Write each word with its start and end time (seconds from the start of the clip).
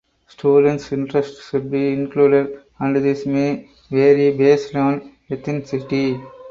Student’s 0.27 0.91
interests 0.93 1.47
should 1.47 1.69
be 1.69 1.93
included, 1.93 2.63
and 2.79 2.95
this 2.95 3.27
may 3.27 3.69
vary 3.91 4.35
based 4.35 4.73
on 4.73 5.15
ethnicity 5.29 6.19